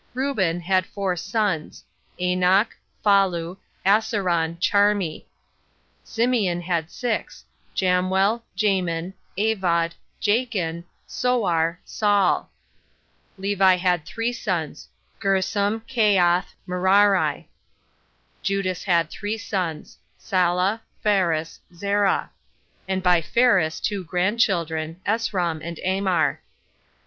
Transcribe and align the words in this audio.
Reuben 0.15 0.61
had 0.61 0.87
four 0.87 1.15
sons 1.15 1.83
Anoch, 2.19 2.75
Phallu, 3.05 3.57
Assaron, 3.85 4.57
Charmi. 4.59 5.25
Simeon 6.03 6.59
had 6.61 6.89
six 6.89 7.45
Jamuel, 7.75 8.41
Jamin, 8.57 9.13
Avod, 9.37 9.91
Jachin, 10.19 10.85
Soar, 11.05 11.79
Saul. 11.85 12.49
Levi 13.37 13.75
had 13.75 14.03
three 14.03 14.33
sons 14.33 14.89
Gersom, 15.19 15.83
Caath, 15.87 16.55
Merari. 16.65 17.47
Judas 18.41 18.85
had 18.85 19.11
three 19.11 19.37
sons 19.37 19.99
Sala, 20.17 20.81
Phares, 21.05 21.59
Zerah; 21.75 22.31
and 22.87 23.03
by 23.03 23.21
Phares 23.21 23.79
two 23.79 24.03
grandchildren, 24.03 24.99
Esrom 25.05 25.61
and 25.63 25.79
Amar. 25.85 26.41